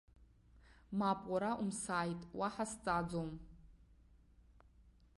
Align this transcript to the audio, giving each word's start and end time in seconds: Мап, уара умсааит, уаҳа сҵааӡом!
Мап, 0.97 1.19
уара 1.31 1.51
умсааит, 1.63 2.21
уаҳа 2.39 2.65
сҵааӡом! 2.71 3.31